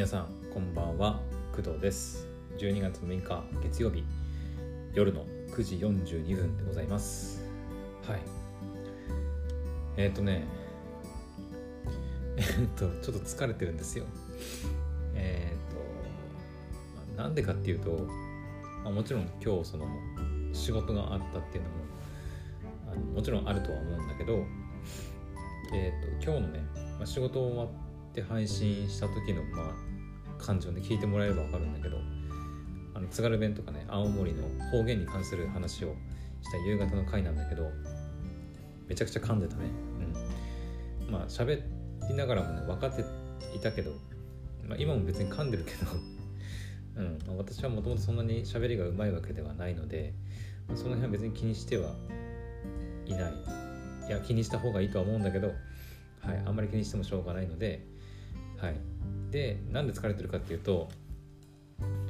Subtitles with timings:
[0.00, 1.20] 皆さんこんばんは。
[1.54, 2.26] 工藤です。
[2.56, 4.02] 12月6日月曜日。
[4.94, 7.44] 夜の9時42分でございます。
[8.08, 8.20] はい。
[9.98, 10.46] えっ、ー、とね。
[12.38, 14.06] えっ、ー、とちょっと疲れてるんですよ。
[15.14, 17.90] えっ、ー、となんでかっていうと、
[18.82, 19.86] まあ、もちろん今日その
[20.54, 21.76] 仕事があったっていうのも
[22.90, 24.46] あのもちろんあるとは思うんだけど
[25.74, 26.60] えっ、と今日のね、
[26.96, 27.68] まあ、仕事終わっ
[28.14, 29.89] て配信した時のまあ
[30.40, 31.98] 感情で聞いてもらえれば分かるんだけど
[32.94, 35.94] あの津軽弁とかね青森の方言に関する話を
[36.42, 37.70] した夕方の回なんだけど
[38.90, 39.66] めちゃくちゃ噛んでたね。
[41.06, 41.12] うん。
[41.12, 41.62] まあ喋
[42.08, 43.04] りながらもね分かって
[43.56, 43.92] いたけど、
[44.68, 45.86] まあ、今も別に噛んでるけど
[46.98, 47.18] うん。
[47.26, 50.12] まあ、私はもともとそんなに喋りがうまいわけではないので、
[50.66, 51.94] まあ、その辺は別に気にしては
[53.06, 53.32] いない。
[54.08, 55.52] いや気にした方がいいとは思うんだけど、
[56.18, 57.86] はい、あんまり気にしてもしょうがないので、
[58.56, 58.74] はい、
[59.30, 60.88] でなんで疲れてるかっていうと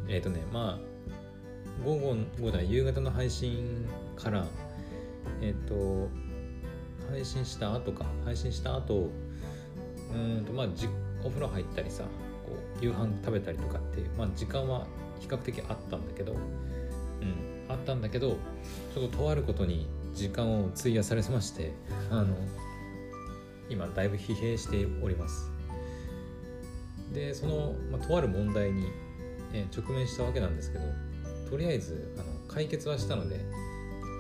[0.08, 4.46] えっ、ー、とねまあ午後午後夕方の配信から
[5.40, 6.08] えっ、ー、と
[7.10, 9.10] 配信した後か配信した後
[10.14, 10.88] うんとまあじ
[11.24, 12.04] お風呂入ったりさ
[12.44, 14.86] こう夕飯食べたりとかっていう、まあ、時間は
[15.20, 16.40] 比較的あったんだけどうん
[17.68, 18.38] あったんだけど
[18.94, 21.72] ちょっととあることに時間を費やされまして
[22.10, 22.34] あの
[23.68, 25.49] 今だいぶ疲弊しております。
[27.12, 28.86] でその、まあ、とある問題に、
[29.52, 30.84] えー、直面したわけなんですけど
[31.48, 33.40] とりあえずあの解決はしたので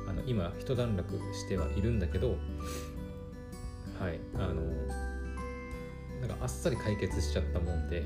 [0.08, 2.36] あの今一段落してはいるんだけど
[4.00, 4.62] はいあの
[6.20, 8.02] なんかあっさり解決しちゃったもんで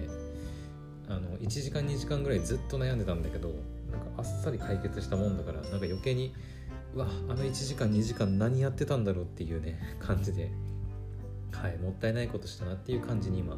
[1.08, 3.48] あの1時間2時間ぐらいずっと悩んでたんだけど
[3.90, 6.34] なんかあっさり解決したもんだからなんか余計に
[6.94, 10.50] うわあの1時間2時間何やってたんだろうっていうね感じで
[11.52, 13.56] はいもったいないことしたなっていう感じに今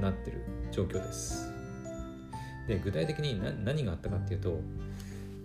[0.00, 1.52] なってる状況です。
[2.66, 4.60] で具体的に何があったかっていうと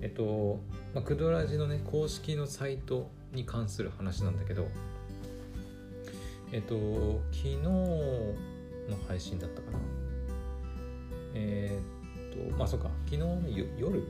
[0.02, 0.62] えっと、
[0.94, 4.68] まあ、クドラジのね公式のサイトに関する話なんだけど
[6.54, 8.34] えっと昨日の
[9.08, 9.80] 配信だったかな
[11.34, 13.42] えー、っとまあそうか昨日の
[13.78, 14.04] 夜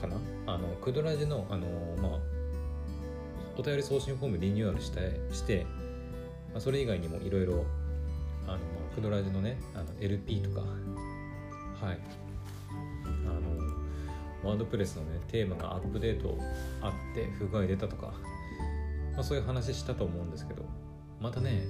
[0.00, 0.16] かな？
[0.46, 1.66] あのクドラジのあの
[2.00, 2.20] まあ
[3.58, 5.66] お便り送信フォームリニューアルしてして、
[6.52, 7.64] まあ、それ以外にもいろいろ
[8.50, 8.58] あの、
[8.94, 10.60] クドラジのねあの LP とか
[11.84, 11.98] はい。
[13.26, 13.28] あ
[14.46, 16.38] のワードプレスのねテーマがアップデート
[16.80, 18.12] あって不具合出たとか、
[19.14, 20.64] まあ、そういう話したと思うんですけど
[21.20, 21.64] またね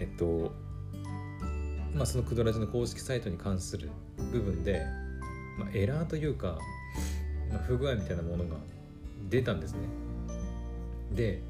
[0.00, 0.52] えっと
[1.94, 3.90] まあそのクドラジの公式サイトに関する
[4.32, 4.82] 部分で、
[5.58, 6.58] まあ、エラーというか、
[7.50, 8.56] まあ、不具合みたいなものが
[9.28, 9.78] 出たんですね。
[11.12, 11.40] で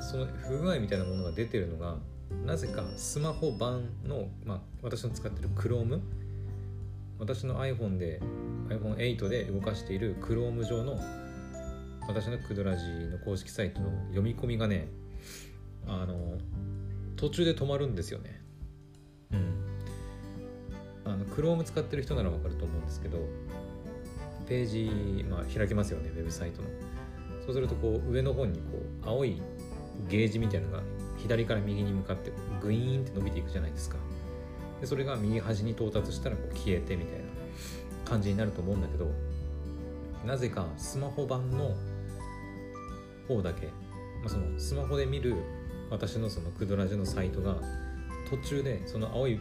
[0.00, 1.96] その不具合みたいなものが出てるのが
[2.44, 6.00] なぜかスマホ版の、まあ、私の使ってる Chrome
[7.18, 8.20] 私の iPhone で
[8.68, 10.98] iPhone8 で動かしている Chrome 上の
[12.06, 14.88] 私のクドラジの公式サイトの読み込みがね
[15.86, 16.38] あの
[17.16, 18.42] 途中で止まるんですよね。
[19.32, 19.64] うん。
[21.04, 23.18] あの Chrome 使ってる人ならわかると思うんですけど
[24.46, 26.68] ページ、まあ、開きますよねウェブサイトの。
[27.44, 28.62] そうするとこう上の方にこ
[29.02, 29.40] う青い
[30.08, 30.82] ゲージみたいなのが
[31.24, 33.96] 左から右に向かってグイーンって伸びていくじゃないですか。
[34.78, 37.24] でそれが右端に到達したらこう消えてみたいな
[38.04, 39.10] 感じになると思うんだけど
[40.26, 41.74] なぜかスマホ版の
[43.26, 43.72] 方だけ、ま
[44.26, 45.34] あ、そのスマホで見る
[45.90, 47.56] 私のそのクドラジのサイトが
[48.28, 49.40] 途中でその青い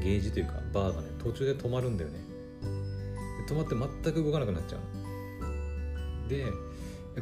[0.00, 2.20] ゲージというかバーがね途中で止まるんだよね。
[3.48, 6.46] 止まって全く動かなくなっちゃうで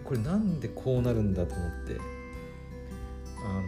[0.02, 2.00] これなんでこうなるんだと思って
[3.44, 3.62] あの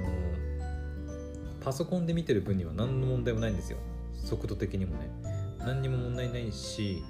[1.61, 3.79] パソコンで見てる分には何の問題もないんですよ。
[4.13, 5.11] 速度的にもね。
[5.59, 7.03] 何にも問題ないし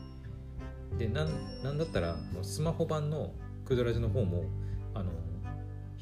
[0.99, 3.33] でなんだったらスマホ版の
[3.67, 4.45] クドラジの方も
[4.95, 5.11] あの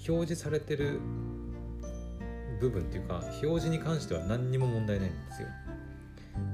[0.08, 1.00] 表示されてる
[2.60, 5.48] 部分っていうか表示に関しては何にも問題ないんですよ。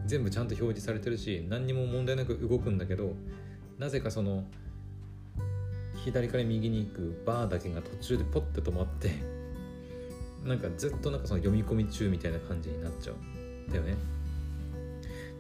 [0.07, 3.15] 全部ちゃんと表示されてるし何にも問題なく動くんだけど
[3.79, 4.45] なぜかその
[6.05, 9.40] 左から右に行くバーだけが途中でポッて止まって
[10.45, 13.97] なんかずっとなんかその読み込み中みたいな感じになっちゃうんだよね。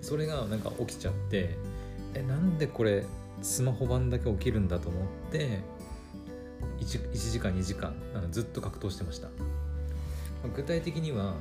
[0.00, 1.56] それがなんか起きちゃって
[2.14, 3.04] えなんでこれ
[3.42, 5.60] スマホ版だけ起きるんだと思って
[6.80, 9.28] 1, 1時間2時間あのずっと格闘してました。
[10.54, 11.34] 具体的には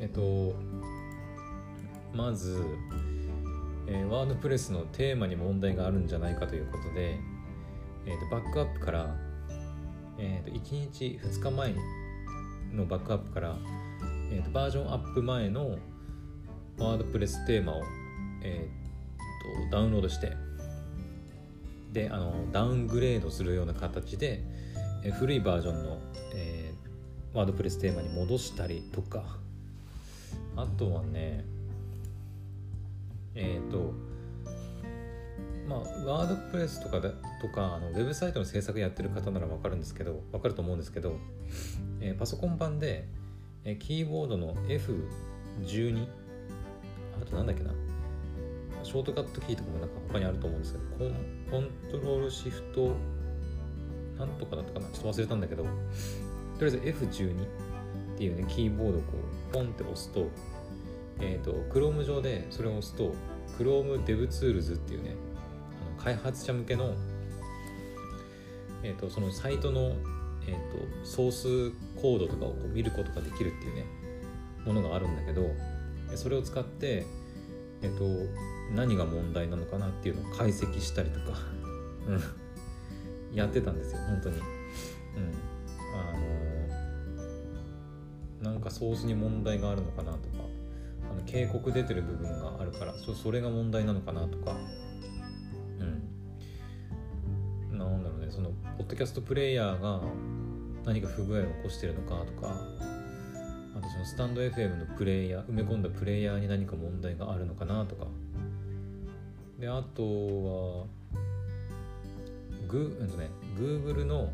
[0.00, 0.54] えっと
[2.14, 2.62] まず、
[3.86, 7.18] えー、ワードプレスのテーマに問題があるんじゃないかということで、
[8.06, 9.16] えーと、バックアップから、
[10.18, 11.78] えーと、と1日2日前に
[12.74, 13.56] のバックアップから、
[14.30, 15.78] えーと、バージョンアップ前の、
[16.78, 17.82] ワードプレステーマを、
[18.42, 20.32] えー、っとダウンロードして
[21.92, 24.44] であのダウングレードするような形で、
[25.04, 25.98] え古いバージョンの、
[26.34, 29.38] えー、ワードプレステーマに戻したりとか。
[30.56, 31.44] あとはね
[33.34, 33.92] えっ、と
[35.68, 41.16] まあ、ワードプレスとかだとかあのウェブサイトの制作やってる方なら分かるんですけど分かると思うんですけど、
[42.00, 43.06] えー、パソコン版で、
[43.64, 46.06] えー、キーボードの F12
[47.20, 47.70] あとなんだっけな
[48.82, 51.14] ショートカットキーとかもなんか他にあると思うんですけどコン
[51.50, 52.94] コントロールシフト
[54.18, 59.12] なんとかだったかなちょっと忘れたんだけどとりあえず F12 っていうねキーボードをこ
[59.50, 60.28] うポンって押すと
[61.20, 63.14] えっ、ー、と Chrome 上でそれを押すと
[63.58, 65.16] Chrome DevTools っていうね
[65.98, 66.94] 開発者向けの、
[68.82, 69.92] えーと、そのサイトの、
[70.46, 71.70] えーと、ソース
[72.00, 73.84] コードとかをこう見ることができるっていうね
[74.64, 75.50] ものがあるんだけど
[76.14, 77.06] それを使って、
[77.82, 78.04] えーと、
[78.74, 81.38] 何が問題なのかなっていうのを解析したりとか
[83.34, 84.36] やってたんですよ本当に。
[84.36, 84.42] うん
[85.94, 86.38] あの
[88.42, 90.44] なんかソースに問題があるのかなとか
[91.10, 94.56] あの警告出てる部分があるからそれが問題なのかなとか
[98.88, 100.00] ッドキャストプレイヤーが
[100.86, 102.54] 何か不具合を起こしてるのかとか
[103.76, 108.06] あとそのスタンド FM のプレイヤー埋め込んだプレイヤーに何か問題があるのかなとか。
[109.58, 110.86] であとは
[112.68, 114.30] グ,、うんとね、Google の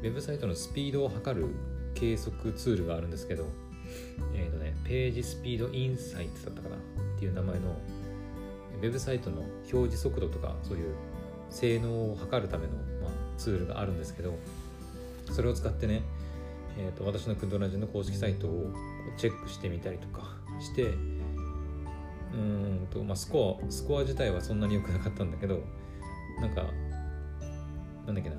[0.00, 1.48] ウェブサイトのスピードを測る
[1.94, 3.44] 計測ツールがあるんですけど、
[4.34, 6.78] えっ、ー、とね、ページスピードインサイトだったかなっ
[7.18, 7.76] ていう名前の
[8.80, 9.42] ウェブサイトの
[9.72, 10.94] 表示速度とかそういう
[11.50, 12.72] 性能を測るための、
[13.02, 14.38] まあ、ツールがあるんですけど
[15.32, 16.02] それを使ってね、
[16.78, 18.72] えーと、私のクドラジの公式サイトを
[19.16, 20.94] チェックしてみたりとかして
[22.34, 25.60] うんと、まあ、スコアスコア自体はそんなに良くなかったんだけど
[26.40, 26.66] なんか
[28.06, 28.36] なんだっけな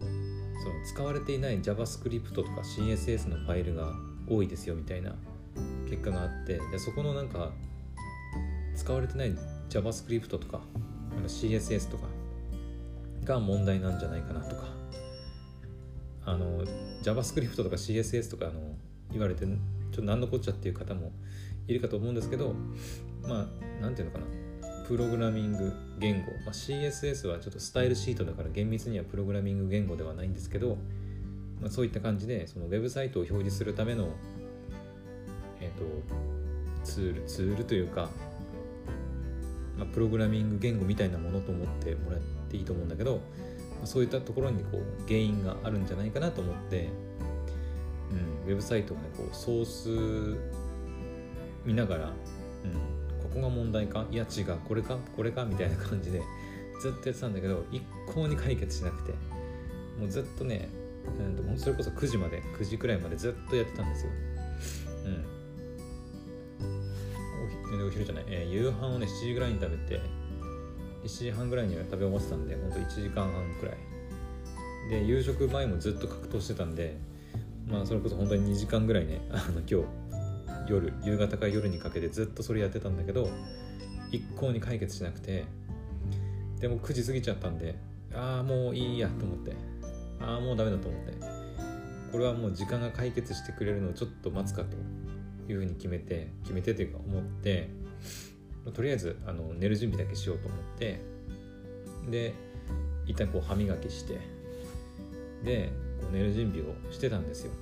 [0.00, 3.92] その使われていない JavaScript とか CSS のファイルが
[4.28, 5.14] 多いですよみたいな
[5.88, 7.50] 結果があってでそこのなんか
[8.76, 9.34] 使われてない
[9.70, 10.60] JavaScript とか
[11.26, 12.04] CSS とか
[13.28, 14.78] が問題なんじゃないかなとか。
[16.24, 16.62] あの
[17.02, 18.60] JavaScript とか CSS とかあの
[19.10, 19.56] 言われてちょっ
[19.94, 21.10] と何のこっちゃっていう方も
[21.66, 22.54] いるかと思うんですけど
[23.22, 23.46] まあ
[23.80, 24.26] 何て言うのかな。
[24.86, 30.78] プログラミング言語、まあ、CSS はちょっとスタイルシートだから厳密にはプログラミング言語ではないんですけど、
[31.60, 34.08] まあ、そういった感じでそのウェブサイトを表示するための、
[35.60, 35.84] えー、と
[36.84, 38.08] ツールツールというか、
[39.76, 43.20] まあ、プログラミング言語みたいなものと思ってもらってっていいと思うんだけど、
[43.84, 46.88] そういったところにこう原因があるんじゃないかなと思って、
[48.44, 50.38] うん、ウェブサイトをねこうソース
[51.64, 52.12] 見ながら、うん、
[53.22, 56.22] ここが問題かいや違うこれかこれかみたいな感じで
[56.80, 59.12] ずっとやってたんだけど一向に解決しなくて
[59.98, 60.68] もうずっとね、
[61.48, 64.10] うん、それこそ9時まで9時くらいまでずっとやってたんですよ。
[65.06, 65.38] うん
[67.86, 70.00] お昼じゃない、えー、夕飯をね7時ぐらいに食べて
[71.04, 73.76] 1時半ぐらいには食べ終わってたんでほんと1時間半くらい。
[74.88, 76.96] で夕食前もずっと格闘してたんで
[77.66, 79.86] まあそれこそ本当に2時間ぐらいねあの今日
[80.68, 83.28] 夜夕方から夜にかけてずっとそれやってたんだけど
[84.10, 85.44] 一向に解決しなくて
[86.60, 87.76] でも9時過ぎちゃったんで
[88.14, 89.52] ああもういいやと思って
[90.20, 91.12] ああもうダメだと思って
[92.10, 94.76] これはもう時間が解決してくれるのをちょっと待つかと
[95.52, 97.68] いうふうに決めて決めてというか思って
[98.72, 101.00] とりあえずあの寝る準備だけしようと思って
[102.10, 102.34] で
[103.06, 104.20] 一旦こう歯磨きして
[105.44, 107.52] でこう寝る準備をしてたんですよ、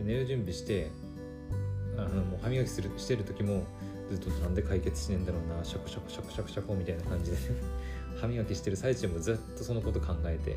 [0.00, 0.90] うん、寝る準備して
[1.96, 3.64] あのもう歯磨きするしてる時も
[4.10, 7.36] ずっとなんで解決しねえんだろうなシャコシャコシャコシャコシャコみたいな感じで
[8.20, 10.56] 歯磨きしてる最中もずっとそのこと考えて、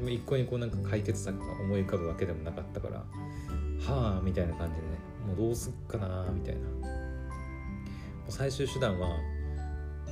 [0.00, 4.88] うん、一向にこうなんか解決策が思い浮かぶわけでもなかったからはあみたいな感じでね
[5.26, 6.99] もうどうすっかなみたいな。
[8.30, 9.18] 最終手段は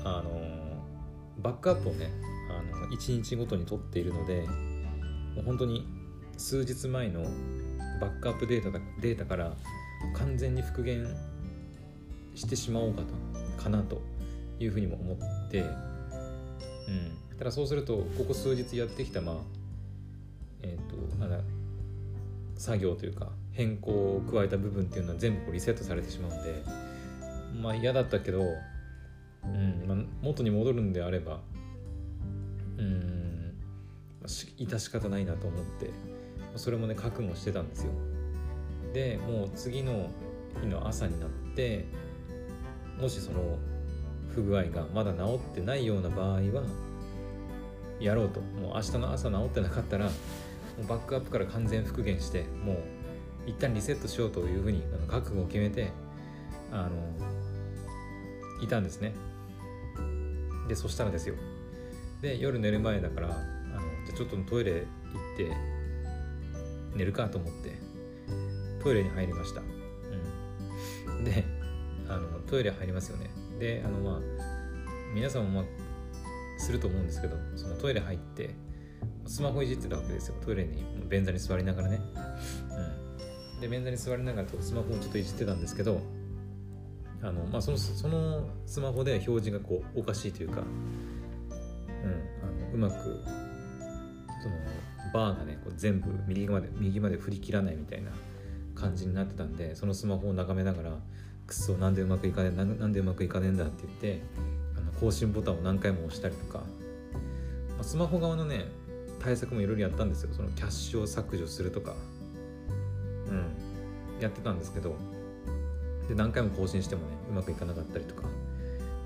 [0.05, 0.59] あの
[1.39, 2.11] バックアップをね
[2.51, 4.47] あの1日ごとに取っているので
[5.35, 5.87] もう本当に
[6.37, 7.23] 数日前の
[8.01, 9.53] バックアップデータだデータから
[10.15, 11.07] 完全に復元
[12.35, 14.01] してしまおうかとかなと
[14.61, 19.35] いうふうにも思って、うん、ただそうするとここ数日やってきたまあ
[20.63, 21.39] えっ、ー、となんだ
[22.57, 26.63] 作業というか変更を加えた部分っていうのは全部リセットされてしまうんで
[27.55, 28.43] まあ嫌だったけど、
[29.45, 31.41] うんまあ、元に戻るんであれば
[32.77, 33.55] うん
[34.25, 35.91] 致し方ないなと思って
[36.57, 37.93] それもね覚悟してたんですよ。
[38.93, 40.11] でもう次の
[40.61, 41.85] 日の朝になって
[43.01, 43.59] もしその
[44.35, 46.63] 不具合がまだ治ってないような場合は
[48.01, 48.41] やろうと。
[48.41, 50.11] もう明日の朝治ってなかったらも
[50.85, 52.77] うバックアップから完全復元してもう
[53.47, 55.91] 一旦リセットしようというふうに覚悟を決めて
[56.73, 56.91] あの
[58.63, 59.15] いたんですね。
[60.69, 61.35] でそしたらですよ。
[62.21, 64.83] で夜寝る前だからあのじゃちょっとトイレ行っ
[65.37, 65.57] て
[66.95, 67.79] 寝るかと思って
[68.83, 71.45] トイレに入りました、うん、で
[72.09, 73.31] あのトイレ入りますよね。
[73.59, 74.21] であのまあ
[75.15, 78.55] 皆さんもまあすると思うんですけどそのトイレ入って
[79.27, 80.35] スマホいじってたわけですよ。
[80.45, 82.01] トイレに便座に座りながらね、
[83.55, 86.01] うん、で便座に座りながらスマホをちょっといじってたんですけど
[87.23, 90.67] あの、まあ、そのそのスマホで表示がこうおかしいというか、うん、あ
[92.71, 92.95] のうまく
[94.43, 94.55] その
[95.13, 98.11] バーがねこう全部右まで右まで振り切らないみたいな
[98.75, 100.91] 感じになってたんでそのスマホを眺めながら
[101.47, 104.23] くっそなんでうまくいかねえなんでうまくいかねえんだって言って
[104.77, 106.65] あの更新ボタンを何回も押したりとか、ま
[107.81, 108.67] あ、スマホ側のね
[109.19, 110.31] 対策もいろいろやったんですよ。
[110.33, 111.95] そのキャッシュを削除するとか
[113.29, 113.47] うん
[114.21, 114.97] やってたんですけど
[116.09, 118.23] で何回も更新してもねうまくいかなかったりとか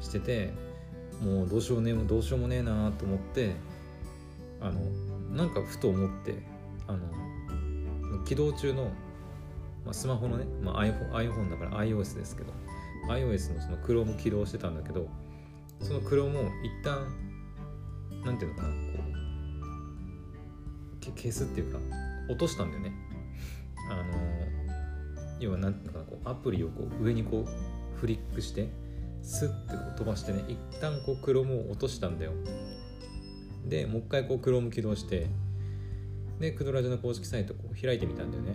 [0.00, 0.52] してて
[1.23, 3.54] もうどうしようねどうしようもねえなと思って
[4.61, 4.80] あの
[5.37, 6.37] なんかふと思って
[6.87, 8.90] あの起動中の
[9.85, 12.52] まあ、スマホのね、まあ、iPhone, iPhone だから iOS ですけど
[13.09, 15.09] iOS のその Chrome 起動してたんだけど
[15.80, 17.06] その Chrome を一旦
[18.25, 18.75] なんていうのかなこ
[21.09, 21.78] う消すっていうか
[22.28, 22.92] 落としたんだよね。
[23.90, 24.62] あの
[25.42, 28.68] 要はなんていうのかこうアプリをこう上にこうフリックして
[29.22, 32.32] スッて飛ばしてね一旦こう Chrome を落としたんだよ。
[33.66, 35.28] でもう一回こう Chrome 起動して
[36.40, 38.54] でクドラジの公式サイトこう開いてみたんだよね。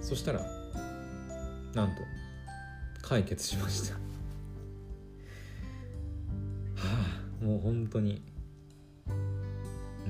[0.00, 0.40] そしたら
[1.74, 2.02] なんと
[3.02, 3.94] 解決しました。
[3.94, 4.00] は
[7.40, 8.22] あもう本当に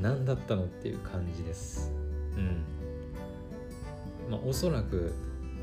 [0.01, 1.93] 何だったのっていう感じです。
[2.37, 2.78] うん。
[4.29, 5.13] まあおそらく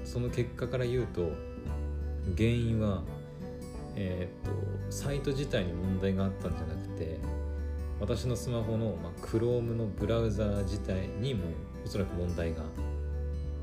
[0.03, 1.31] その結果から言うと
[2.35, 3.03] 原因は
[3.95, 4.51] えっ、と
[4.91, 7.17] サイト自体に問題があったんじゃなくて
[7.99, 11.45] 私のスマホの、まあ、Chrome のブラウザー自体にも
[11.85, 12.63] おそらく問題が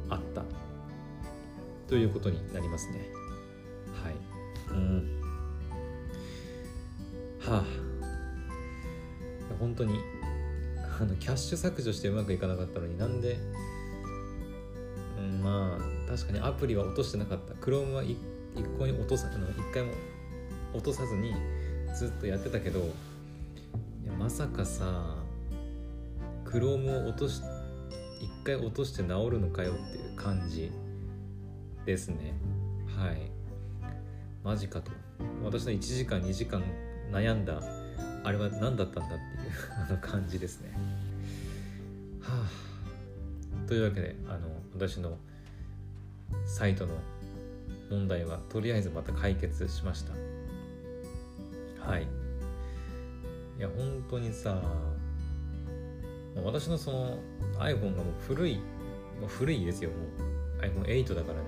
[0.09, 0.43] あった。
[1.89, 3.11] ということになりますね。
[4.03, 4.15] はい。
[4.71, 5.21] うん。
[7.41, 7.65] はあ。
[9.61, 9.99] 本当に
[10.99, 13.37] あのキャッシュ削除してうまくいかなかったのになんで、
[16.13, 17.55] 確かにアプリは落としてなかった。
[17.55, 18.19] Chrome は一
[18.79, 19.93] 向に落とさあの一回も
[20.75, 21.33] 落とさずに
[21.95, 22.83] ずっとやってたけどい
[24.07, 25.17] やまさかさ
[26.45, 27.41] Chrome を落とし
[28.21, 30.71] 一回落として治るのかよっていう感じ
[31.87, 32.35] ですね。
[32.95, 33.31] はい。
[34.45, 34.91] マジかと。
[35.43, 36.63] 私の1時間2時間
[37.11, 37.63] 悩んだ
[38.23, 39.19] あれは何だったんだっていう
[39.89, 40.73] あの感じですね。
[42.21, 43.67] はあ。
[43.67, 45.17] というわけであの私の
[46.47, 46.95] サイトの
[47.91, 50.13] 問題はとりあえずまた解決しました。
[51.91, 52.03] はい。
[53.59, 54.61] いや本当にさ
[56.43, 57.19] 私のその
[57.59, 58.57] iPhone がもう古い
[59.21, 59.91] もう古いですよ。
[59.91, 59.97] も
[60.61, 61.45] う iPhone8 だからね。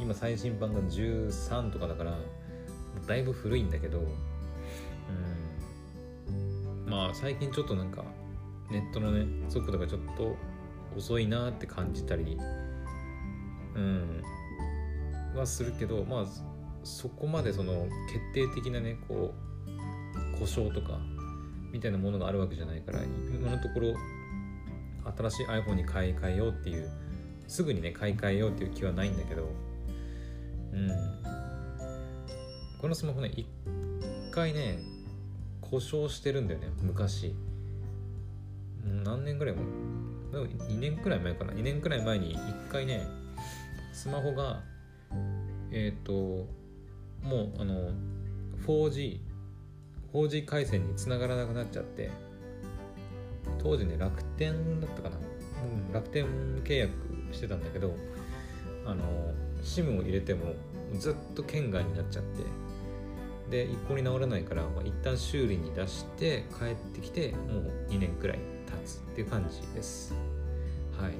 [0.00, 2.18] 今最新版が13とかだから
[3.06, 4.00] だいぶ古いんだけど
[6.28, 6.86] うん。
[6.90, 8.04] まあ最近ちょっとなんか
[8.70, 10.36] ネットのね速度がちょっと
[10.96, 12.38] 遅いなって感じたり
[13.74, 14.22] うん。
[15.34, 16.26] はするけどまあ
[16.82, 19.34] そこまでその決定的なねこ
[20.34, 20.98] う故障とか
[21.72, 23.00] みたいなものがあるわけじゃないから
[23.32, 23.94] 今のところ
[25.16, 26.90] 新しい iPhone に買い替えようっていう
[27.46, 29.48] すぐにね買い替えようっていう気はないんだけど
[30.72, 30.88] うん。
[32.80, 33.46] このスマホね一
[34.32, 34.78] 回ね
[35.60, 37.34] 故障してるんだよね昔。
[39.04, 39.62] 何年ぐらいも
[40.32, 41.52] 2年くらい前かな。
[41.52, 43.06] 2年くらい前に一回ね
[43.92, 44.62] スマホが
[45.70, 46.46] えっ、ー、と
[47.22, 47.90] もうあの
[48.66, 49.20] 4G
[50.12, 52.10] 4G 回線につながらなくなっちゃって
[53.58, 56.26] 当時ね楽天だったかな、うん、楽天
[56.64, 56.90] 契約
[57.32, 57.94] してたんだけど
[58.86, 59.04] あの
[59.62, 60.54] SIM を入れても
[60.98, 62.42] ずっと圏外になっちゃって
[63.50, 70.14] で一向に治らないから、まあ、一旦修理に出して帰ってきてもう2年くらい経つっていう感じです。
[70.98, 71.12] はい。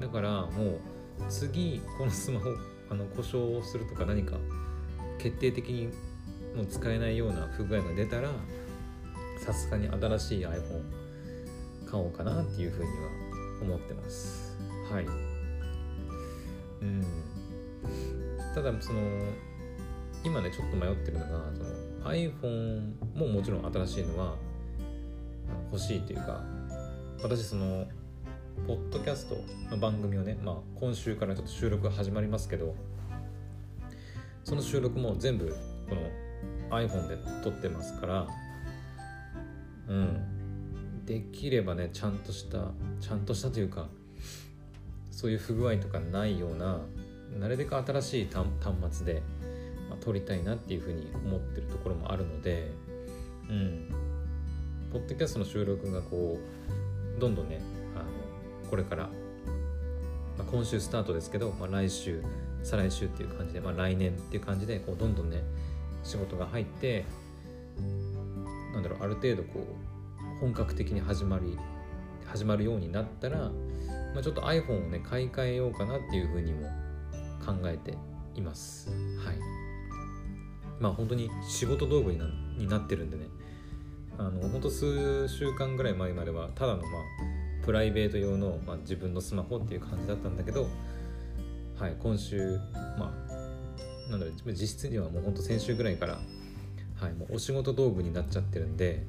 [0.00, 0.80] だからもう
[1.28, 2.50] 次このスマホ
[2.90, 4.36] あの故障をするとか何か
[5.18, 5.86] 決定的に
[6.56, 8.30] もう使えないような不具合が出たら
[9.38, 10.82] さすがに新しい iPhone
[11.90, 12.94] 買おうかなっていうふうには
[13.62, 14.56] 思ってます。
[14.90, 15.06] はい。
[16.82, 17.04] うん。
[18.54, 19.00] ただその
[20.24, 24.36] 今ねちょっと迷ってるのがその iPhone ももちろん新しいのは
[25.70, 26.42] 欲しいというか
[27.22, 27.86] 私その
[28.66, 29.36] ポッドキャスト
[29.70, 32.74] の番組をね、まあ、今週からちょっと収録が始まりますけど
[34.44, 35.54] その収録も全部
[35.88, 38.28] この iPhone で撮ってますから
[39.88, 41.04] うん。
[41.04, 43.88] できればねちゃんとしたちゃんとしたというか
[45.10, 46.80] そういう不具合とかないような
[47.38, 48.46] なるべく新しい端
[48.90, 49.22] 末で、
[49.90, 52.70] まあ、撮りたいなっていうふうに思ってるところもあるので
[53.48, 53.88] うん。
[54.92, 56.38] ポッドキャストの収録がこ
[57.16, 57.60] うどんどんね
[58.72, 59.10] これから、ま
[60.38, 62.22] あ、今週スタートですけど、まあ、来週
[62.62, 65.42] 再来週っていう感じで、まあ、来年っていう感じでこうどんどんね
[66.02, 67.04] 仕事が入って
[68.72, 71.58] なんだろうある程度こう本格的に始まり
[72.24, 73.50] 始まるようになったら、
[74.14, 76.66] まあ、ちょっと iPhone をね買い替えようかなっていうふうにも
[77.44, 77.98] 考えて
[78.34, 78.88] います。
[78.88, 78.94] は
[79.34, 79.36] い。
[80.80, 82.24] まあ本当に仕事道具にな
[82.56, 83.26] になってるんでね。
[84.16, 87.31] あの本当数週間ぐらい前まではただのまあ
[87.64, 90.68] プライベート用の、まあ、自分のスマホっていう感じだったんだけど
[91.78, 92.58] はい今週
[92.98, 96.18] まあなんだろう実質にはもうほんと先週ぐらいから
[97.02, 99.04] はい、もうお仕事道具になっちゃってるんで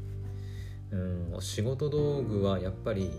[0.90, 0.96] う
[1.38, 3.12] ん仕事道具はやっぱり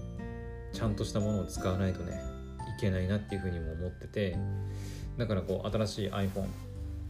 [0.72, 2.20] ちゃんとしたものを使わないとね
[2.76, 4.36] いけないなっていうふうにも思ってて
[5.16, 6.46] だからこう新しい iPhone、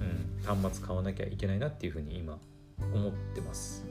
[0.01, 2.39] うん、端末買わなきゃいけないなっていうふうに今
[2.93, 3.87] 思ってます。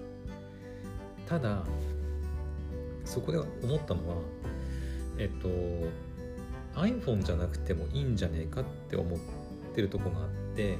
[1.27, 1.63] ただ
[3.05, 4.15] そこで思ったのは
[5.17, 5.48] えっと
[6.79, 9.19] iPhone じゃなくてもいいんじゃねえかって思っ
[9.75, 10.77] てるとこがあって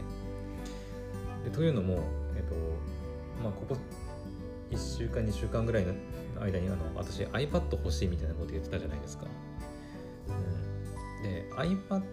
[1.44, 2.00] でというのも
[2.36, 2.56] えっと
[3.44, 3.78] まあここ
[4.72, 5.94] 1週間2週間ぐらいの
[6.42, 9.26] 間にあの私 iPad 欲しいみたいなこと言ってたじゃないですか、
[10.28, 10.32] う
[11.20, 12.04] ん、で iPad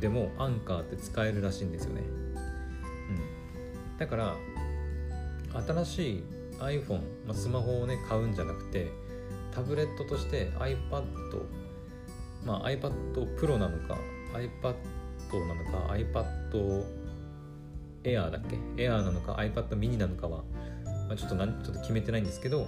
[0.00, 4.36] でもアンカーって使えるらしいんですよね、うん、だから
[5.66, 6.24] 新しい
[6.60, 8.90] iPhone、まあ、スマホをね買うんじゃなくて
[9.52, 11.04] タブレットとして iPad
[12.44, 12.92] まあ iPad
[13.36, 13.98] Pro なのか
[14.34, 14.74] iPad
[15.46, 16.84] なのか iPad
[18.02, 20.42] Air だっけ？Air なのか iPad mini なのかは、
[21.08, 22.66] まあ、ちょっとなちょっと決めてないんですけど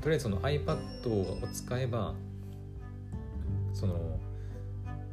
[0.00, 2.14] とりあえずその iPad を使えば
[3.74, 4.18] その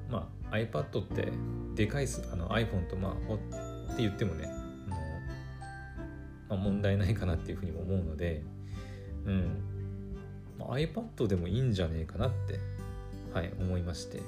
[0.10, 1.32] まあ iPad って
[1.76, 2.28] でかいす。
[2.32, 4.50] あの iPhone とまあって言ってもね、
[6.50, 8.42] まあ、問題ないかなっていうふうにも思うので
[9.26, 9.62] うん、
[10.58, 12.60] まあ、iPad でもいいんじゃねえかなって
[13.34, 14.22] はい思いまして。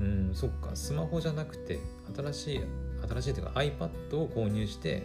[0.00, 0.70] うんそっか。
[0.74, 1.78] スマホじゃなくて
[2.14, 2.60] 新しい
[3.08, 5.02] 新しいというか iPad を購入して、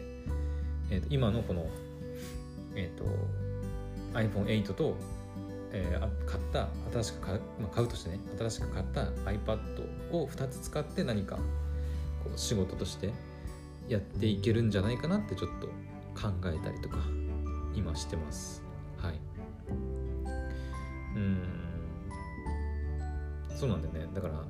[0.90, 1.66] えー、と今のこの、
[2.76, 3.06] えーと、
[4.14, 4.96] iPhone8 と、
[5.72, 9.60] えー、買った新しく買う,、まあ、買うとしてね新しく買った iPad
[10.12, 11.42] を2つ使って何かこ
[12.34, 13.12] う仕事として
[13.88, 15.70] やっていけるんじゃないかなってちょっと
[16.15, 16.97] 考えたりとか
[17.74, 18.63] 今してます。
[18.97, 19.19] はい。
[21.15, 21.43] うん。
[23.56, 24.12] そうなんだよね。
[24.13, 24.43] だから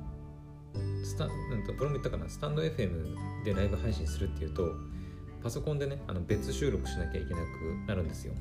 [1.04, 2.28] スタなんとこれも言ったかな。
[2.28, 4.74] スタンド FM でライブ配信するっていうと
[5.42, 7.44] パソコンでねあの別収録しなきゃいけなく
[7.86, 8.34] なるんですよ。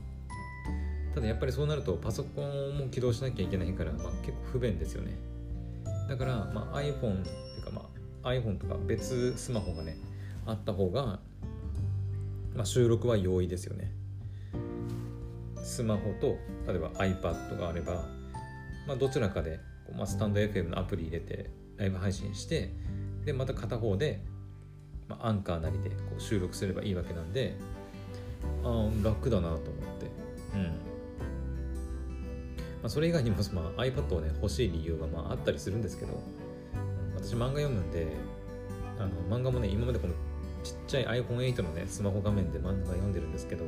[1.14, 5.18] ただやっぱりそうなるとパソコンも起動しなきゃいけないから、まあ、結構不便ですよね。
[6.08, 7.90] だから、まあ、iPhone っていうか、ま
[8.24, 9.98] あ、iPhone とか別スマホがね
[10.46, 11.20] あった方が、
[12.56, 13.92] まあ、収録は容易ですよね。
[15.64, 16.38] スマホと
[16.68, 18.06] 例えば iPad があれば、
[18.88, 19.60] まあ、どちらかで、
[19.96, 22.74] まあ、スタンド FM のアプリ入れてライブ配信して
[23.26, 24.22] でまた片方で、
[25.08, 27.56] まあ、アンカーなりでこう収録すればいいわけなんで
[28.64, 29.62] あ楽だなと思っ
[30.00, 30.06] て。
[30.56, 30.64] うん。
[32.82, 36.20] まあ、それ以外にも、まあ、iPad をね欲しい理由はまああったりするんですけど
[37.16, 38.08] 私漫画読むんで
[38.98, 40.14] あの漫画もね今までこの
[40.64, 43.66] ちっちゃい iPhone8 のねスマホ画面で漫画読んでるんですけど、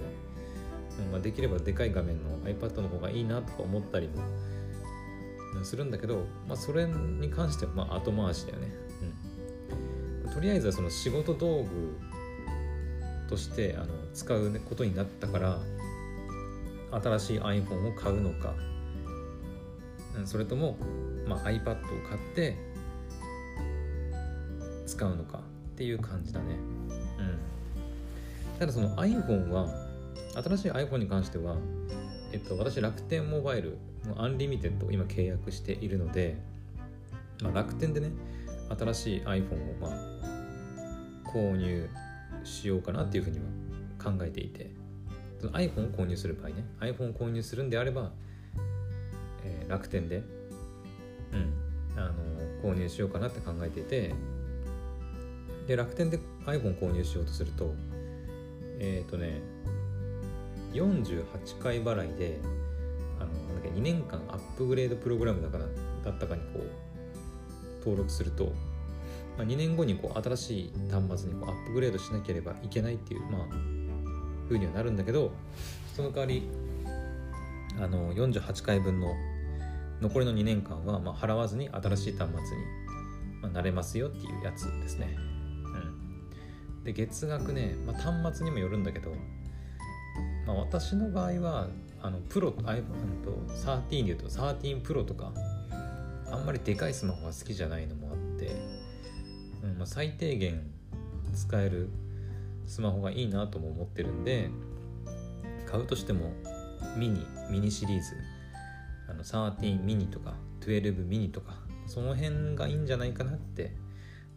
[1.12, 8.68] まあ、できればでかい画面の iPad の方がいいなとか思ったりもするんだけど、まあ、それに関してはまあ後回しだよね、
[10.26, 11.98] うん、とりあえずはその仕事道具
[13.30, 15.60] としてあの使うことになったから
[16.92, 18.54] 新しい iPhone を買うのか、
[20.26, 20.78] それとも、
[21.28, 21.76] まあ、iPad を
[22.08, 22.56] 買って
[24.86, 26.58] 使うのかっていう感じだね、
[28.64, 29.68] ただその iPhone は
[30.42, 31.58] 新しい iPhone に関しては
[32.32, 36.38] えっと、私楽天モバイルのアンリミテッドを今契約しているので、
[37.44, 38.10] まあ、楽天でね
[38.70, 41.90] 新しい iPhone をまあ購入
[42.46, 43.44] しようかなっていうふうには
[44.02, 44.72] 考えていて
[45.42, 48.14] その iPhone を購入する場合ね iPhone を購入するんであれば、
[49.44, 50.24] えー、楽天で、
[51.34, 51.54] うん、
[52.02, 52.14] あの
[52.64, 54.16] 購入しようかなって考えていて
[55.68, 57.76] で楽天で iPhone 購入しようとすると
[58.80, 59.42] えっ、ー、とね
[60.74, 62.40] 48回払いで
[63.20, 65.66] あのなんだっけ2年間アップグレードプログラムだから
[66.04, 68.46] だったかにこう登録すると、
[69.38, 73.42] まあ、2年後にこう新しい端末にこうアップグレードしなければいけないっていうまあ
[74.48, 75.32] 風にはなるんだけど
[75.96, 76.50] その代わり
[77.80, 79.14] あの48回分の
[80.02, 85.33] 残りの2年間はま払わずに新しい端末に、なれますよっていうやつですね。
[86.84, 89.12] で月額ね、まあ、端末にもよるんだけど、
[90.46, 91.68] まあ、私の場合は
[92.02, 92.82] あのプロと iPhone
[93.24, 95.32] と13でいうと13プロとか
[96.30, 98.52] あんまりでかいスマホが好きじゃないのもあって、
[99.64, 100.62] うんまあ、最低限
[101.34, 101.90] 使える
[102.66, 104.50] スマホがいいなとも思ってるんで
[105.66, 106.32] 買うとしても
[106.98, 108.16] ミニミニシリーズ
[109.10, 111.56] あの13ミニとか12ミニとか
[111.88, 113.74] その辺がいいんじゃないかなって、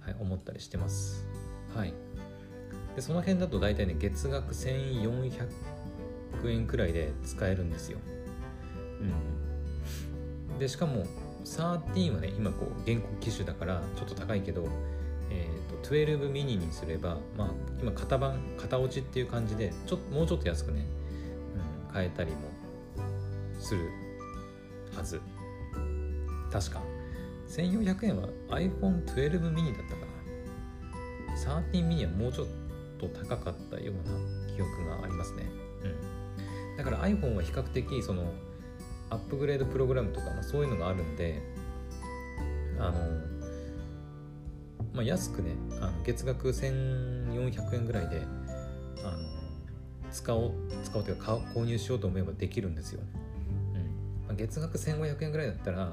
[0.01, 1.25] はい、思ったりしてます。
[1.75, 2.06] はい。
[2.97, 5.31] でその辺だと大体ね月額1400
[6.47, 7.99] 円くらいで使えるんですよ。
[10.51, 10.59] うん。
[10.59, 11.05] でしかも
[11.45, 14.67] 13はね今こう現行機種だからちょっと高いけど
[15.31, 17.49] えーと、12ミニにすれば、まあ、
[17.81, 20.87] 今型番型落ちっていう感じでちょもうちょっと安くね、
[21.89, 22.37] うん、買えたりも
[23.59, 23.91] する
[24.97, 25.21] はず。
[26.53, 26.81] 確か。
[27.49, 31.61] 1400円は iPhone12 ミニだったかな。
[31.63, 32.66] 13ミニはもうちょっと
[32.99, 35.45] と高かったような記憶がありますね。
[35.85, 35.89] う
[36.75, 36.77] ん。
[36.77, 38.33] だから iPhone は比較的その
[39.11, 41.41] アップグレードプログラムとか、ま、そういうのがあるんで
[42.79, 43.27] あの
[44.93, 48.23] まあ、安くねあの月額1400円ぐらいで
[49.05, 49.19] あの
[50.11, 53.01] 使おう使おうというか購入しようと思えばできるんですよ、
[53.75, 54.27] うん。
[54.27, 55.91] まあ、月額1500円ぐらいだったら、ま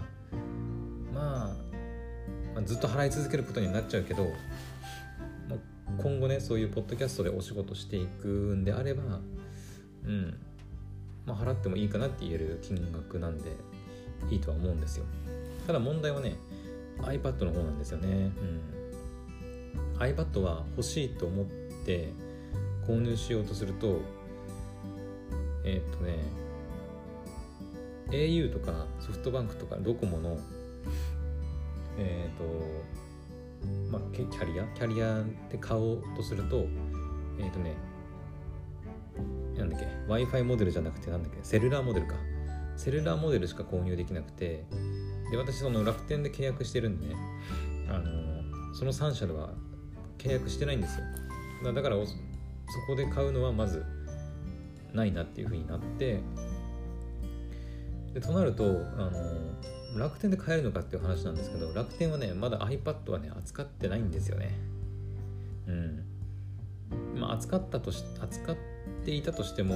[1.16, 1.56] あ、
[2.54, 4.28] まあずっと払い続けることになっちゃうけど、
[5.97, 9.19] 今後ねそういうポッドキャストでお仕事していくんであれば
[10.06, 10.38] うん。
[11.25, 13.51] まあ払ってもいいかなって言える金額なんで
[14.29, 15.06] いいとは思うんですよ。
[15.65, 16.36] ただ問題はね
[16.99, 18.08] iPad の方なんですよね。
[18.08, 19.99] うん。
[19.99, 21.45] iPad は欲しいと思っ
[21.86, 22.10] て
[22.86, 24.01] 購入しようとすると
[25.63, 26.17] えー、っとね
[28.10, 30.38] au とかソフトバンクとかドコモの
[31.97, 32.43] えー、っと
[33.91, 34.63] まあキャリア？
[34.76, 36.65] キャリアで買おうとすると
[37.39, 37.76] えー、っとね
[39.58, 41.38] なんだっけ？Wi-Fi モデルじゃなくてなんだっけ？
[41.43, 42.15] セルラーモデルか。
[42.76, 44.65] セルラーモデルしか購入できなくて
[45.30, 47.15] で私その楽天で契約してるんでね
[47.88, 49.52] あのその3社では
[50.17, 50.99] 契約してないんです
[51.63, 51.71] よ。
[51.71, 52.15] だからそ
[52.88, 53.86] こで買うのはまず
[54.91, 56.19] ないなっていうふうになって
[58.13, 59.12] でとなるとあの
[59.95, 64.56] 楽天で買えるのかっていう話なんですけど楽天はねまだ iPad はね扱ってないんですよね。
[65.67, 66.06] うん。
[67.19, 68.56] まあ扱ったとし扱っ
[69.06, 69.75] ていたとしても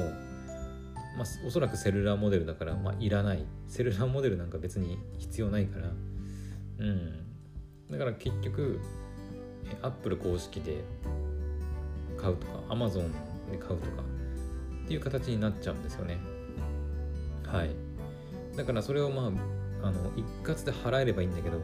[1.17, 3.43] まあ、おそらくセルラーモデルだから、まあ、いらない。
[3.67, 5.89] セルラーモデルなんか別に必要ないから。
[6.77, 7.27] うん。
[7.89, 8.79] だから結局
[9.81, 10.83] アップル公式で
[12.17, 13.11] 買うとか Amazon
[13.51, 14.03] で買うとか
[14.85, 16.19] っていう形になっちゃうんですよね。
[17.47, 17.71] はい。
[18.55, 19.31] だからそれをまあ
[19.83, 21.59] あの一括で払えればいいんだけど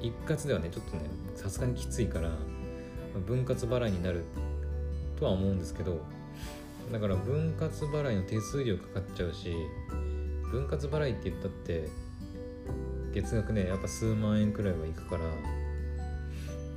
[0.00, 1.04] 一括ではねちょっとね
[1.34, 2.30] さすがにきついから
[3.26, 4.24] 分割払いになる
[5.18, 6.04] とは思うんですけど
[6.92, 9.54] だから分割払いの手数料かかっちゃうし
[10.50, 11.88] 分割払いって言ったって
[13.12, 15.24] 月額ねやっぱ数万円くらいはいくから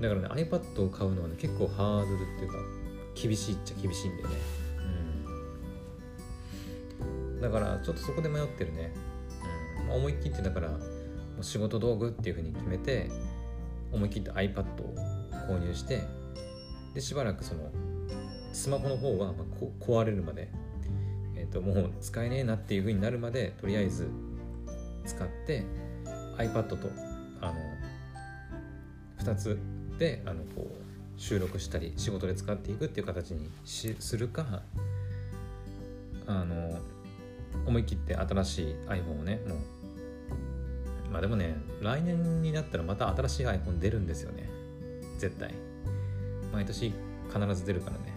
[0.02, 2.58] だからね iPad を買うのはね結構ハードルっていうか
[3.22, 4.36] 厳しいっちゃ厳しいんだよね。
[7.02, 7.06] う
[7.40, 7.42] ん。
[7.42, 8.94] だからちょっとそこで迷ってるね、
[9.94, 10.70] 思い切ってだから
[11.42, 13.10] 仕事道具っていうふうに決めて
[13.92, 14.96] 思い切って iPad を
[15.48, 16.04] 購入して
[16.94, 17.72] でしばらくその
[18.54, 20.50] スマホの方はまあ壊れるまで、
[21.36, 24.10] えー、ともう使えねえなっていうふうになるまでとりあえず
[25.06, 25.64] 使って
[26.38, 26.78] iPad と
[27.42, 27.54] あの
[29.20, 29.60] 2つ
[29.98, 34.62] であのこう収録したり仕事で使っていくっていう形にしするか
[36.28, 36.80] あの
[37.66, 39.58] 思い切って新しい iPhone をねもう
[41.12, 44.50] まあでもね来年になったらまた新しい iPhone 出るんですよね。
[45.18, 45.54] 絶対。
[46.52, 46.94] 毎年
[47.32, 48.14] 必ず出るからね、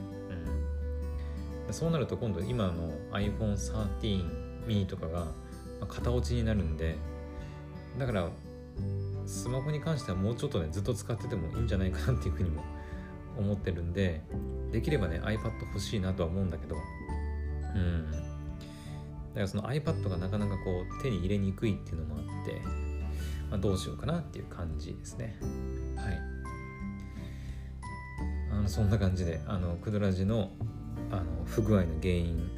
[1.66, 5.26] うん、そうなると今度今の iPhone13 mini とかが
[5.80, 6.96] 型落ちになるんで
[7.98, 8.28] だから
[9.26, 12.62] スマホに関してはもうちょっとねずっと使っててもいいんじゃないかなっていうふうにも
[13.36, 14.22] 思ってるんで
[14.72, 16.76] できればね iPad 欲しいなとは思うんだけど。
[17.74, 18.29] うん。
[19.30, 22.60] だからその iPad がなかなかこう手に入れにくいっていうのもあって、
[23.50, 25.36] まあ、どうしようかなっていう感じですね。
[25.96, 26.18] はい。
[28.52, 30.50] あのそんな感じであのクドラジの
[31.10, 32.50] あの不具合の原因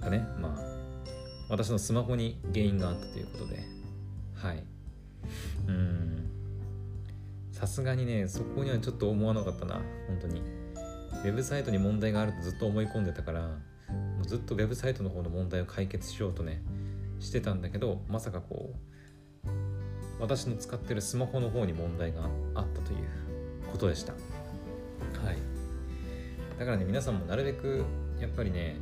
[0.00, 0.62] がねまあ
[1.48, 3.64] 私のスマホに原因があったということで
[4.34, 4.62] はい。
[5.66, 6.30] うん。
[7.50, 10.42] さすがにねそこにはちょっと思わなかったな本当に。
[11.10, 13.58] ウェブサイトに問題があるとずっと思い込んでたから
[14.28, 16.62] ずっとウェブサイトの方の問題を解決しようとね
[17.18, 19.48] してたんだけどまさかこう
[20.20, 22.98] 私の使ってるスマホの方に問題があったという
[23.72, 24.12] ことでした。
[24.12, 24.18] は
[25.32, 25.38] い。
[26.58, 27.84] だからね皆さんもなるべく
[28.20, 28.76] やっぱりね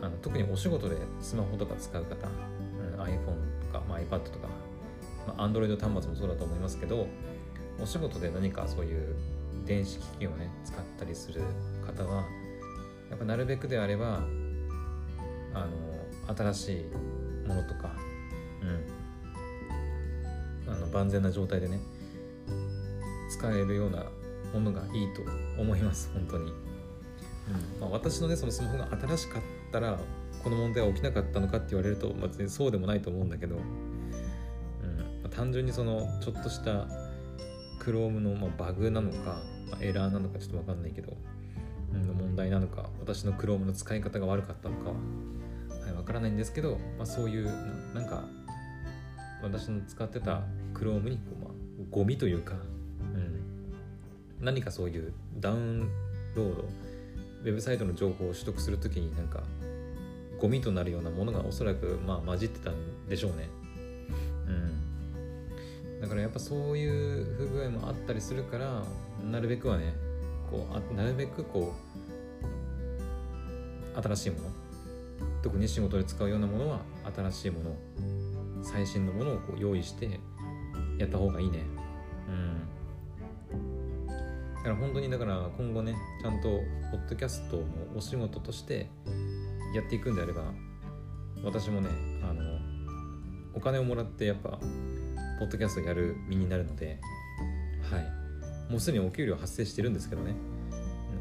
[0.00, 3.16] あの特にお仕事でスマホとか使う方、うん、iPhone
[3.60, 4.48] とか、まあ、iPad とか、
[5.28, 7.06] まあ、Android 端末もそうだと思いますけど
[7.80, 9.14] お仕事で何かそういう
[9.64, 11.42] 電子機器をね使ったりする
[11.86, 12.24] 方は
[13.12, 14.24] やっぱなるべくであれば
[15.52, 17.94] あの新しいものとか、
[20.66, 21.78] うん、あの万全な状態でね
[23.30, 24.06] 使えるような
[24.54, 25.20] ものがいいと
[25.60, 26.52] 思います本当に、うん。
[27.82, 29.98] まあ、私のねそのスマホが新しかったら
[30.42, 33.62] この問題は起きなかったのかって言われると別にそうでもないと思うんだけど、うん。
[33.62, 36.88] まあ、単純にそのちょっとした
[37.78, 41.14] Chrome のまバグなのか、まあ、エラーなのかちょっと分かんないけど、
[41.94, 47.46] うん、問題なのか私の Chrome の使い方が悪かったのかは、はい、分からないんですけど、まあ、そういう
[47.94, 48.24] なんか
[49.42, 50.42] 私の使ってた
[50.74, 51.52] Chrome にこう、まあ、
[51.90, 52.54] ゴミというか
[53.14, 53.42] うん。
[54.40, 55.90] 何かそういうダウン
[56.34, 59.42] ロードウェブサイトの情報を取得するときになんか
[60.40, 63.48] ゴミとなるようなものがおそらくまあ混じってたんでしょうね。
[64.46, 66.00] うん。
[66.00, 68.82] だからやっぱそういう不具合もあったりするから
[69.30, 69.94] なるべくはね
[70.52, 71.74] こうあなるべくこ
[73.96, 74.44] う新しいもの
[75.42, 76.80] 特に仕事で使うようなものは
[77.16, 77.76] 新しいもの
[78.62, 80.20] 最新のものをこう用意して
[80.98, 81.58] やった方がいいね。
[82.28, 82.68] うん。
[84.54, 86.60] だから本当にだから今後ねちゃんと
[86.92, 87.64] ポッドキャストの
[87.96, 88.88] お仕事として
[89.74, 90.42] やっていくんであれば
[91.42, 91.88] 私もね
[92.22, 92.42] あの
[93.54, 94.50] お金をもらってやっぱ
[95.40, 97.00] ポッドキャストやる身になるので
[97.90, 98.21] はい。
[98.72, 100.34] もうすでにお給料発生してるんですけどね。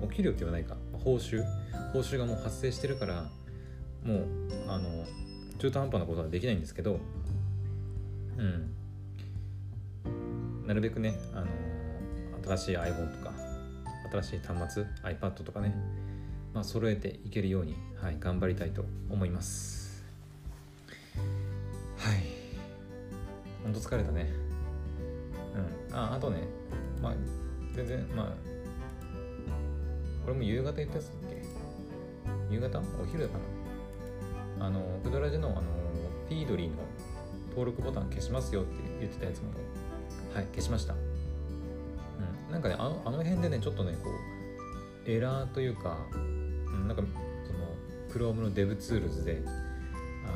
[0.02, 0.78] お給料って言わないか。
[1.04, 1.44] 報酬？
[1.92, 3.30] 報酬がもう発生してるから
[4.06, 4.26] もう
[4.70, 5.06] あの
[5.60, 6.98] 中途半端なことはできないんですけど
[8.38, 8.72] うん。
[10.66, 11.48] なるべくねあの
[12.56, 13.34] 新しい iPhone とか
[14.14, 15.76] 新しい端末 iPad とかね、
[16.54, 20.06] まあ、揃えていけるように、はい、頑張りたいと思います。
[21.98, 22.24] はい。
[23.62, 24.32] ほんと疲れたね。
[25.90, 25.96] うん。
[25.96, 26.48] ああとね
[27.02, 27.14] まあ
[27.74, 28.34] 全然まあ
[30.26, 31.42] これも夕方言ったやつだっけ？
[32.54, 32.80] 夕方？
[32.80, 33.38] お昼だか
[34.60, 34.66] な？
[34.68, 35.62] あのグドラジのあの
[36.28, 36.76] フィードリーの
[37.50, 39.50] 登録ボタン消しますよって言ってたやつも
[40.34, 40.94] はい消しました。
[40.94, 42.52] うん。
[42.52, 44.10] なんかねあのあの辺でねちょっとねこ
[45.08, 47.04] うエラーというか、うん、なんか
[47.46, 49.42] その Chrome の DevTools で
[50.26, 50.36] あの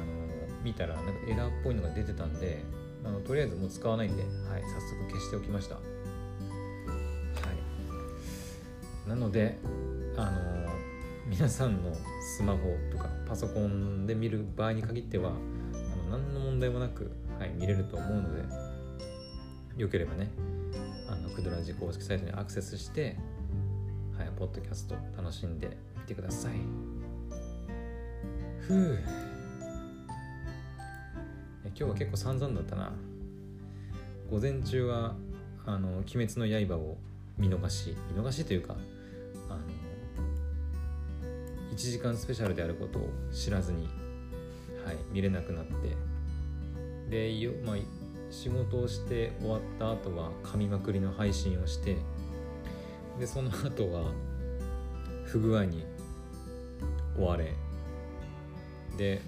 [0.64, 2.64] 見たらなんかエラーっぽいのが出てたんで
[3.06, 5.78] あのとりあえずもう使わないんで、はい、早速消しておきました。
[9.08, 9.58] なので
[10.18, 10.66] あの
[11.28, 11.92] 皆さんの
[12.38, 12.60] スマホ
[12.92, 18.44] とかパソコンで見る場合に限ってはあの何の問題もなく、はい、見れると思うので
[19.78, 20.30] よければね
[21.10, 23.18] あのクドラジ公式サイトにアクセスして、
[24.18, 26.54] はい、ポッドキャスト楽しんでみてください。
[28.60, 29.00] ふう。
[31.66, 32.94] 今日は結構散々だったな。
[34.32, 35.14] 午前中は、
[35.66, 36.98] あの、鬼滅の刃を
[37.38, 38.76] 見逃し、見逃しというか、
[39.50, 39.60] あの、
[41.72, 43.88] 1時間スペシャルであることを知らずに、
[44.86, 45.74] はい、見れなくなって、
[47.10, 47.76] で、よまあ、
[48.30, 51.98] 仕事をして終わった後は噛みまくりの配信をして
[53.20, 54.12] でその後は
[55.24, 55.86] 不具合に
[57.18, 57.54] 追われ。
[58.98, 59.22] で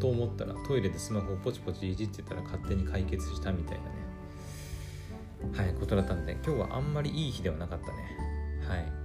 [0.00, 5.66] と思ったらトイレでスマホをポチポチいじってたら勝手に解決したみたいなね。
[5.66, 7.92] はいことだったんで今日はあんまりいい日ではなかったね。
[8.66, 9.03] はい。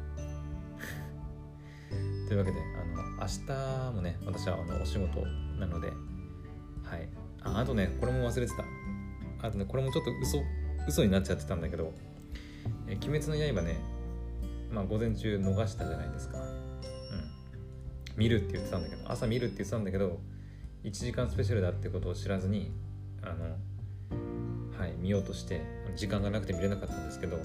[2.30, 5.26] というわけであの明日もね私はあのお仕事
[5.60, 5.92] なので
[6.84, 7.10] はい。
[7.42, 8.64] ああとねこれも忘れてた。
[9.42, 10.44] あとねこれもちょっと嘘
[10.88, 11.92] 嘘になっちゃってたんだけど
[12.88, 13.78] 「え鬼滅の刃ね」
[14.72, 16.38] まあ午前中逃したじゃないですか。
[16.38, 16.52] うん。
[18.16, 20.20] 見るって言ってたんだけど朝見るって言ってたんだけど
[20.84, 22.72] 1時間スペシャルだってことを知らずに
[23.24, 23.58] あの
[24.78, 25.62] はい見ようとして
[25.96, 27.40] 時間がなくて見れなかったんですけど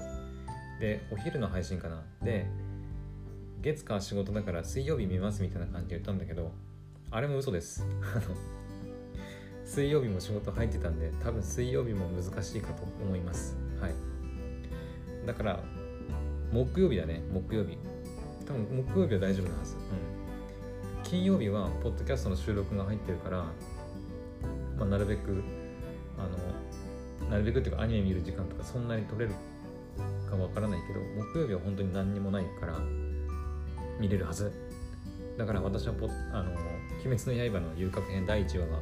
[0.79, 2.03] でお昼の配信かな。
[2.21, 2.45] で
[3.65, 6.51] 月火仕事だから水曜日見ますみたいな感じで言ったんだけど
[7.09, 7.83] あれも嘘です。
[9.65, 13.57] 水曜日も仕事入ってたんで多分水曜日も難しいかと思います。
[13.81, 13.93] はい。
[15.25, 15.63] だから
[16.51, 17.79] 木曜日だね木曜日。
[18.45, 19.81] 多分木曜日は大丈夫なはず、うん、
[21.03, 23.37] 金曜日はポッドキャストの収録が入ってるから、
[24.77, 25.43] まあ、なるべく
[26.19, 26.27] あ
[27.23, 29.31] のなるべくっていうかアニメ見る時間とかそんなに取れる
[30.29, 30.99] かわからないけど
[31.33, 32.79] 木曜日は本当に何にもないから
[33.99, 34.51] 見れるはず。
[35.37, 36.51] だから私はポあの
[37.05, 38.81] 「鬼滅の刃」の遊郭編第1話は、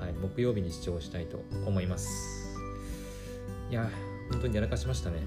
[0.00, 2.08] はい、木曜日に視聴したいと思います。
[3.70, 3.90] いや
[4.30, 5.22] 本当にやらかしましたね。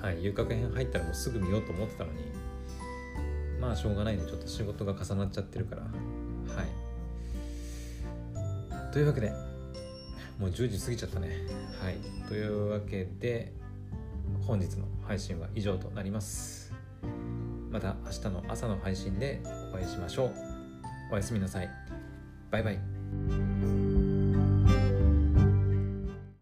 [0.00, 2.18] はい遊郭編入ったらもうすぐ見ようと思ってたのに
[3.60, 4.24] まあしょうがないね。
[4.26, 5.82] ちょっと仕事が重なっちゃってるから。
[5.82, 5.92] はい。
[8.92, 9.30] というわけで
[10.38, 11.28] もう10時過ぎちゃったね。
[11.80, 11.96] はい。
[12.28, 13.52] というわけで
[14.46, 16.61] 本日の配信は以上となります
[17.72, 19.40] また明日の朝の配信で
[19.72, 20.34] お会いしましょう。
[21.10, 21.70] おやすみなさい。
[22.50, 23.81] バイバイ。